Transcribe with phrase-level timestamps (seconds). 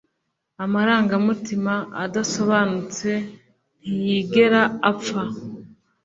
[0.63, 3.09] amarangamutima adasobanutse
[3.85, 5.21] ntiyigera apfa